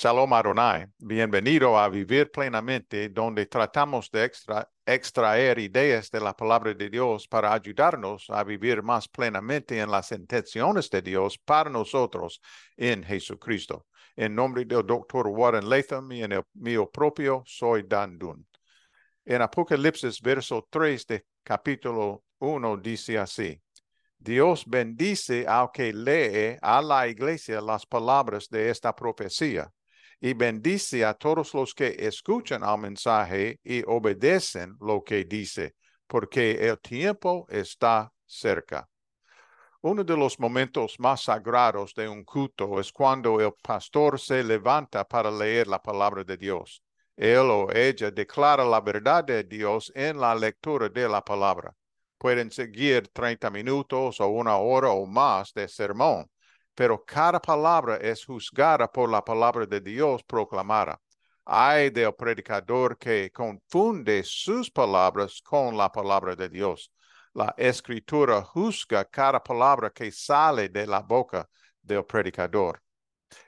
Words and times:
Shalom 0.00 0.32
Adonai, 0.32 0.86
bienvenido 0.96 1.76
a 1.76 1.88
Vivir 1.88 2.30
Plenamente, 2.30 3.08
donde 3.08 3.46
tratamos 3.46 4.08
de 4.12 4.26
extra, 4.26 4.70
extraer 4.86 5.58
ideas 5.58 6.08
de 6.08 6.20
la 6.20 6.36
palabra 6.36 6.72
de 6.72 6.88
Dios 6.88 7.26
para 7.26 7.52
ayudarnos 7.52 8.30
a 8.30 8.44
vivir 8.44 8.80
más 8.80 9.08
plenamente 9.08 9.80
en 9.80 9.90
las 9.90 10.12
intenciones 10.12 10.88
de 10.88 11.02
Dios 11.02 11.36
para 11.36 11.68
nosotros 11.68 12.40
en 12.76 13.02
Jesucristo. 13.02 13.86
En 14.14 14.36
nombre 14.36 14.64
del 14.64 14.86
doctor 14.86 15.26
Warren 15.26 15.68
Latham 15.68 16.12
y 16.12 16.22
en 16.22 16.30
el 16.30 16.44
mío 16.54 16.88
propio, 16.88 17.42
soy 17.44 17.82
Dan 17.82 18.20
Dun. 18.20 18.46
En 19.24 19.42
Apocalipsis, 19.42 20.22
verso 20.22 20.68
3 20.70 21.06
de 21.08 21.26
capítulo 21.42 22.22
1 22.38 22.76
dice 22.76 23.18
así. 23.18 23.60
Dios 24.16 24.64
bendice 24.64 25.44
al 25.48 25.72
que 25.72 25.92
lee 25.92 26.56
a 26.62 26.80
la 26.82 27.08
iglesia 27.08 27.60
las 27.60 27.84
palabras 27.84 28.48
de 28.48 28.70
esta 28.70 28.94
profecía 28.94 29.68
y 30.20 30.34
bendice 30.34 31.04
a 31.04 31.14
todos 31.14 31.54
los 31.54 31.74
que 31.74 31.94
escuchan 31.98 32.64
al 32.64 32.78
mensaje 32.78 33.60
y 33.62 33.82
obedecen 33.86 34.76
lo 34.80 35.02
que 35.02 35.24
dice, 35.24 35.74
porque 36.06 36.52
el 36.68 36.78
tiempo 36.80 37.46
está 37.48 38.12
cerca. 38.26 38.88
Uno 39.80 40.02
de 40.02 40.16
los 40.16 40.40
momentos 40.40 40.96
más 40.98 41.22
sagrados 41.22 41.94
de 41.94 42.08
un 42.08 42.24
culto 42.24 42.80
es 42.80 42.92
cuando 42.92 43.40
el 43.40 43.52
pastor 43.62 44.18
se 44.18 44.42
levanta 44.42 45.04
para 45.04 45.30
leer 45.30 45.68
la 45.68 45.80
palabra 45.80 46.24
de 46.24 46.36
Dios. 46.36 46.82
Él 47.16 47.50
o 47.50 47.70
ella 47.72 48.10
declara 48.10 48.64
la 48.64 48.80
verdad 48.80 49.24
de 49.24 49.44
Dios 49.44 49.92
en 49.94 50.20
la 50.20 50.34
lectura 50.34 50.88
de 50.88 51.08
la 51.08 51.24
palabra. 51.24 51.72
Pueden 52.16 52.50
seguir 52.50 53.08
30 53.08 53.50
minutos 53.50 54.20
o 54.20 54.26
una 54.26 54.56
hora 54.56 54.90
o 54.90 55.06
más 55.06 55.52
de 55.52 55.68
sermón 55.68 56.28
pero 56.78 57.04
cada 57.04 57.40
palabra 57.40 57.96
es 57.96 58.24
juzgada 58.24 58.86
por 58.86 59.10
la 59.10 59.20
palabra 59.20 59.66
de 59.66 59.80
Dios 59.80 60.22
proclamada. 60.22 61.00
Hay 61.44 61.90
del 61.90 62.14
predicador 62.14 62.96
que 62.96 63.32
confunde 63.32 64.22
sus 64.22 64.70
palabras 64.70 65.42
con 65.42 65.76
la 65.76 65.90
palabra 65.90 66.36
de 66.36 66.48
Dios. 66.48 66.92
La 67.34 67.52
escritura 67.58 68.44
juzga 68.44 69.04
cada 69.06 69.42
palabra 69.42 69.90
que 69.90 70.12
sale 70.12 70.68
de 70.68 70.86
la 70.86 71.00
boca 71.00 71.48
del 71.82 72.04
predicador. 72.04 72.80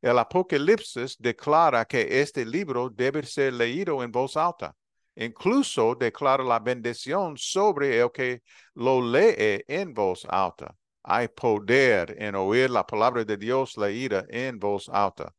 El 0.00 0.20
Apocalipsis 0.20 1.16
declara 1.18 1.84
que 1.84 2.20
este 2.20 2.44
libro 2.44 2.88
debe 2.90 3.24
ser 3.24 3.54
leído 3.54 4.04
en 4.04 4.12
voz 4.12 4.36
alta. 4.36 4.72
Incluso 5.16 5.96
declara 5.96 6.44
la 6.44 6.60
bendición 6.60 7.36
sobre 7.36 7.98
el 7.98 8.12
que 8.12 8.44
lo 8.74 9.00
lee 9.00 9.64
en 9.66 9.92
voz 9.92 10.24
alta. 10.30 10.76
Hay 11.08 11.28
poder 11.28 12.16
en 12.18 12.34
oír 12.34 12.68
la 12.68 12.84
palabra 12.84 13.24
de 13.24 13.36
Dios 13.36 13.76
leída 13.76 14.24
en 14.28 14.58
voz 14.58 14.88
alta. 14.88 15.32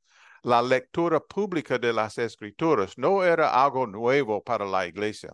La 0.44 0.62
lectura 0.62 1.20
pública 1.20 1.78
de 1.78 1.92
las 1.92 2.18
escrituras 2.18 2.98
no 2.98 3.22
era 3.22 3.50
algo 3.50 3.86
nuevo 3.86 4.42
para 4.42 4.66
la 4.66 4.88
iglesia. 4.88 5.34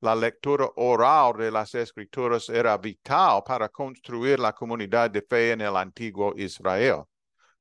La 0.00 0.14
lectura 0.14 0.68
oral 0.76 1.32
de 1.36 1.50
las 1.50 1.74
escrituras 1.74 2.48
era 2.48 2.78
vital 2.78 3.42
para 3.44 3.68
construir 3.68 4.38
la 4.38 4.52
comunidad 4.52 5.10
de 5.10 5.20
fe 5.20 5.50
en 5.50 5.62
el 5.62 5.76
antiguo 5.76 6.32
Israel. 6.36 7.02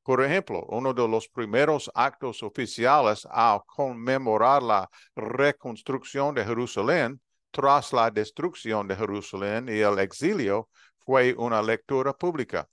Por 0.03 0.23
ejemplo, 0.23 0.63
uno 0.69 0.93
de 0.93 1.07
los 1.07 1.27
primeros 1.27 1.89
actos 1.95 2.43
oficiales 2.43 3.27
al 3.31 3.61
conmemorar 3.65 4.61
la 4.61 4.87
reconstrucción 5.15 6.35
de 6.35 6.45
Jerusalén 6.45 7.19
tras 7.49 7.91
la 7.93 8.11
destrucción 8.11 8.87
de 8.87 8.95
Jerusalén 8.95 9.67
y 9.69 9.79
el 9.79 9.97
exilio 9.97 10.69
fue 11.05 11.33
una 11.37 11.61
lectura 11.61 12.13
pública. 12.13 12.67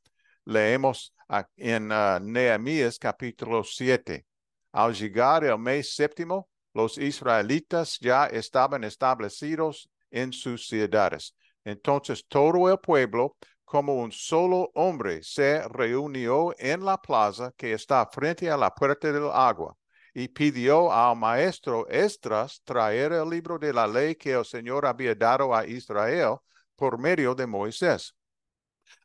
Leemos 0.45 1.15
en 1.57 1.93
uh, 1.93 2.19
Nehemías 2.21 2.99
capítulo 2.99 3.63
7. 3.65 4.25
Al 4.73 4.95
llegar 4.95 5.45
el 5.45 5.59
mes 5.59 5.95
séptimo, 5.95 6.49
los 6.75 6.99
israelitas 6.99 7.99
ya 8.01 8.27
estaban 8.27 8.85
establecidos 8.85 9.91
en 10.11 10.33
sus 10.33 10.69
ciudades. 10.69 11.35
Entonces 11.65 12.25
todo 12.27 12.71
el 12.71 12.79
pueblo, 12.79 13.37
como 13.65 13.95
un 13.95 14.13
solo 14.13 14.71
hombre, 14.75 15.23
se 15.23 15.67
reunió 15.69 16.55
en 16.59 16.85
la 16.85 16.97
plaza 16.97 17.53
que 17.57 17.73
está 17.73 18.07
frente 18.07 18.51
a 18.51 18.57
la 18.57 18.75
puerta 18.75 19.13
del 19.13 19.31
agua 19.31 19.77
y 20.15 20.29
pidió 20.29 20.91
al 20.93 21.17
maestro 21.17 21.87
Estras 21.89 22.63
traer 22.65 23.13
el 23.13 23.29
libro 23.29 23.59
de 23.59 23.73
la 23.73 23.87
ley 23.87 24.15
que 24.15 24.33
el 24.33 24.45
Señor 24.45 24.87
había 24.87 25.15
dado 25.15 25.55
a 25.55 25.67
Israel 25.67 26.37
por 26.75 26.99
medio 26.99 27.35
de 27.35 27.47
Moisés. 27.47 28.15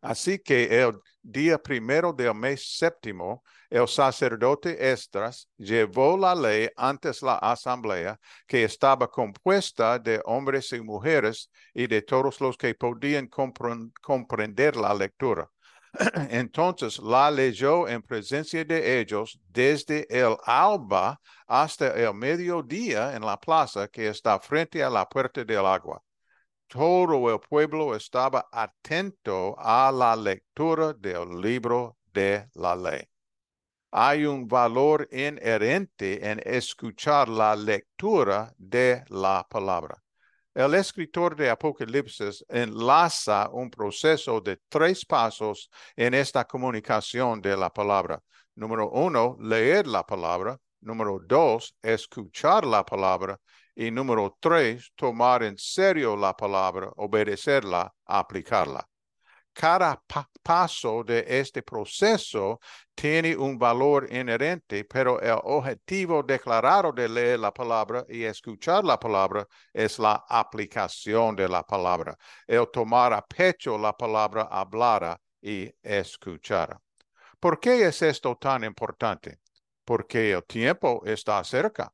Así 0.02 0.40
que 0.40 0.82
el 0.82 1.00
día 1.22 1.58
primero 1.58 2.12
del 2.14 2.36
mes 2.36 2.78
séptimo, 2.78 3.44
el 3.70 3.88
sacerdote 3.88 4.92
Estras 4.92 5.48
llevó 5.58 6.18
la 6.18 6.36
ley 6.36 6.70
antes 6.76 7.22
la 7.22 7.38
asamblea, 7.38 8.20
que 8.46 8.64
estaba 8.64 9.10
compuesta 9.10 9.98
de 9.98 10.22
hombres 10.26 10.72
y 10.74 10.82
mujeres 10.82 11.50
y 11.74 11.88
de 11.88 12.02
todos 12.02 12.40
los 12.42 12.58
que 12.58 12.76
podían 12.76 13.28
comprender 13.28 14.76
la 14.76 14.94
lectura. 14.94 15.50
Entonces 16.30 17.00
la 17.00 17.32
leyó 17.32 17.88
en 17.88 18.02
presencia 18.02 18.66
de 18.66 19.00
ellos 19.00 19.40
desde 19.48 20.06
el 20.10 20.36
alba 20.46 21.20
hasta 21.48 21.94
el 21.94 22.14
mediodía 22.14 23.16
en 23.16 23.26
la 23.26 23.40
plaza 23.40 23.88
que 23.88 24.08
está 24.08 24.40
frente 24.40 24.84
a 24.84 24.90
la 24.90 25.08
puerta 25.08 25.44
del 25.44 25.66
agua 25.66 26.04
todo 26.74 27.32
el 27.32 27.40
pueblo 27.40 27.96
estaba 27.96 28.50
atento 28.52 29.56
a 29.60 29.92
la 29.92 30.16
lectura 30.16 30.92
del 30.94 31.40
libro 31.40 32.00
de 32.12 32.50
la 32.56 32.76
ley. 32.76 33.04
Hay 33.92 34.26
un 34.26 34.48
valor 34.48 35.08
inherente 35.12 36.28
en 36.28 36.42
escuchar 36.44 37.30
la 37.30 37.56
lectura 37.56 38.52
de 38.58 39.04
la 39.10 39.46
palabra. 39.48 40.02
El 40.56 40.74
escritor 40.74 41.36
de 41.36 41.52
Apocalipsis 41.52 42.44
enlaza 42.50 43.50
un 43.52 43.70
proceso 43.70 44.42
de 44.42 44.58
tres 44.68 45.06
pasos 45.06 45.70
en 45.96 46.16
esta 46.16 46.44
comunicación 46.46 47.40
de 47.40 47.56
la 47.56 47.70
palabra. 47.70 48.20
Número 48.56 48.90
uno, 48.90 49.38
leer 49.40 49.86
la 49.86 50.04
palabra. 50.04 50.58
Número 50.82 51.20
dos, 51.24 51.76
escuchar 51.84 52.66
la 52.66 52.84
palabra. 52.84 53.40
Y 53.76 53.90
número 53.90 54.38
tres, 54.40 54.92
tomar 54.96 55.44
en 55.44 55.58
serio 55.58 56.16
la 56.16 56.36
palabra, 56.36 56.92
obedecerla, 56.96 57.92
aplicarla. 58.06 58.88
Cada 59.52 60.02
paso 60.42 61.04
de 61.04 61.26
este 61.28 61.62
proceso 61.62 62.60
tiene 62.96 63.36
un 63.36 63.58
valor 63.58 64.08
inherente, 64.12 64.84
pero 64.86 65.20
el 65.22 65.40
objetivo 65.44 66.24
declarado 66.24 66.92
de 66.92 67.08
leer 67.08 67.40
la 67.40 67.52
palabra 67.52 68.04
y 68.10 68.24
escuchar 68.24 68.84
la 68.84 69.00
palabra 69.00 69.48
es 69.72 70.00
la 70.00 70.24
aplicación 70.28 71.36
de 71.36 71.48
la 71.48 71.64
palabra, 71.64 72.16
el 72.48 72.68
tomar 72.72 73.14
a 73.14 73.22
pecho 73.24 73.78
la 73.78 73.94
palabra 73.94 74.44
hablada 74.52 75.20
y 75.42 75.72
escuchar. 75.82 76.80
¿Por 77.40 77.60
qué 77.60 77.88
es 77.88 78.02
esto 78.02 78.36
tan 78.36 78.64
importante? 78.64 79.40
Porque 79.86 80.32
el 80.32 80.44
tiempo 80.46 81.04
está 81.06 81.44
cerca 81.44 81.92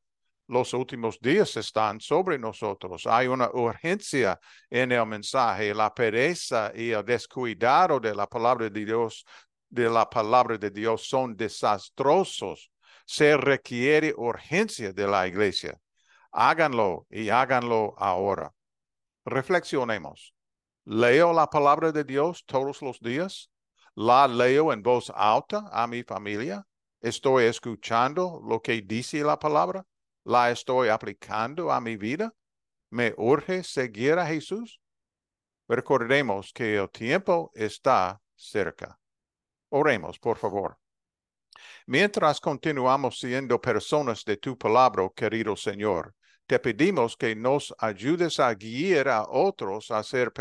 los 0.50 0.74
últimos 0.74 1.20
días 1.20 1.56
están 1.56 2.00
sobre 2.00 2.36
nosotros. 2.36 3.06
Hay 3.06 3.28
una 3.28 3.48
urgencia 3.52 4.38
en 4.68 4.90
el 4.90 5.06
mensaje. 5.06 5.72
La 5.72 5.94
pereza 5.94 6.72
y 6.74 6.90
el 6.90 7.04
descuidado 7.04 8.00
de 8.00 8.12
la 8.12 8.26
palabra 8.26 8.68
de 8.68 8.84
Dios, 8.84 9.24
de 9.68 9.88
la 9.88 10.10
palabra 10.10 10.58
de 10.58 10.70
Dios 10.70 11.08
son 11.08 11.36
desastrosos. 11.36 12.68
Se 13.06 13.36
requiere 13.36 14.12
urgencia 14.16 14.92
de 14.92 15.06
la 15.06 15.28
iglesia. 15.28 15.78
Háganlo 16.32 17.06
y 17.08 17.28
háganlo 17.28 17.94
ahora. 17.96 18.52
Reflexionemos. 19.24 20.34
¿Leo 20.84 21.32
la 21.32 21.46
palabra 21.46 21.92
de 21.92 22.02
Dios 22.02 22.42
todos 22.44 22.82
los 22.82 22.98
días? 22.98 23.50
¿La 23.94 24.26
leo 24.26 24.72
en 24.72 24.82
voz 24.82 25.12
alta 25.14 25.68
a 25.70 25.86
mi 25.86 26.02
familia? 26.02 26.66
¿Estoy 27.00 27.44
escuchando 27.44 28.42
lo 28.44 28.60
que 28.60 28.82
dice 28.82 29.22
la 29.22 29.38
palabra? 29.38 29.86
La 30.24 30.50
estoy 30.50 30.88
aplicando 30.88 31.70
a 31.72 31.80
mi 31.80 31.96
vida? 31.96 32.34
¿Me 32.90 33.14
urge 33.16 33.62
seguir 33.62 34.18
a 34.18 34.26
Jesús? 34.26 34.80
Recordemos 35.68 36.52
que 36.52 36.76
el 36.76 36.90
tiempo 36.90 37.52
está 37.54 38.20
cerca. 38.34 38.98
Oremos, 39.68 40.18
por 40.18 40.36
favor. 40.36 40.78
Mientras 41.86 42.40
continuamos 42.40 43.18
siendo 43.18 43.60
personas 43.60 44.24
de 44.24 44.36
tu 44.36 44.56
palabra, 44.56 45.08
querido 45.14 45.56
Señor, 45.56 46.14
te 46.46 46.58
pedimos 46.58 47.16
que 47.16 47.36
nos 47.36 47.72
ayudes 47.78 48.40
a 48.40 48.52
guiar 48.54 49.08
a 49.08 49.24
otros 49.28 49.90
a 49.92 50.02
ser 50.02 50.32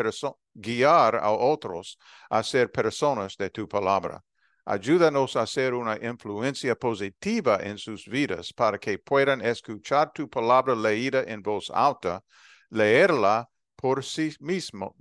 guiar 0.56 1.16
a 1.16 1.32
otros 1.32 2.00
a 2.30 2.42
ser 2.42 2.72
personas 2.72 3.38
de 3.38 3.52
tu 3.52 3.68
palabra. 3.68 4.24
Ayúdanos 4.72 5.36
a 5.36 5.42
hacer 5.42 5.74
una 5.74 5.98
influencia 5.98 6.76
positiva 6.76 7.58
en 7.60 7.80
sus 7.80 8.06
vidas 8.08 8.54
para 8.54 8.78
que 8.78 9.00
puedan 9.00 9.42
escuchar 9.42 10.14
tu 10.14 10.30
palabra 10.30 10.76
leída 10.76 11.24
en 11.26 11.42
voz 11.42 11.72
alta, 11.74 12.24
leerla 12.70 13.50
por 13.76 14.04
sí, 14.04 14.32
mismo, 14.40 14.96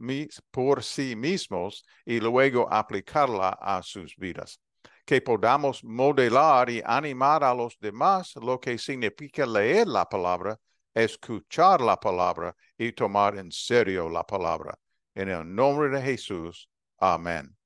por 0.51 0.83
sí 0.83 1.15
mismos 1.15 1.85
y 2.07 2.19
luego 2.19 2.67
aplicarla 2.73 3.51
a 3.61 3.83
sus 3.83 4.17
vidas. 4.17 4.59
que 5.05 5.21
podamos 5.21 5.85
modelar 5.85 6.71
y 6.71 6.83
animar 6.83 7.45
a 7.45 7.53
los 7.53 7.77
demás 7.79 8.37
lo 8.37 8.59
que 8.59 8.79
significa 8.79 9.45
leer 9.45 9.87
la 9.87 10.07
palabra, 10.07 10.59
escuchar 10.95 11.83
la 11.83 11.99
palabra 12.01 12.55
y 12.79 12.93
tomar 12.93 13.37
en 13.37 13.53
serio 13.53 14.09
la 14.09 14.25
palabra. 14.25 14.79
En 15.15 15.29
el 15.29 15.55
nombre 15.55 15.91
de 15.91 16.01
Jesús. 16.01 16.71
Amén. 16.99 17.58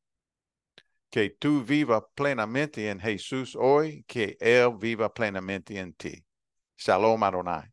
Que 1.12 1.29
tú 1.29 1.62
viva 1.62 2.00
plenamente 2.14 2.88
en 2.88 2.99
Jesús 2.99 3.55
hoy, 3.55 4.03
que 4.09 4.38
Él 4.41 4.79
viva 4.79 5.12
plenamente 5.12 5.79
en 5.79 5.93
ti. 5.93 6.25
Shalom 6.79 7.23
Adonai. 7.23 7.69